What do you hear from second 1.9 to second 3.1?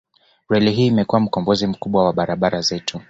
wa barabara zetu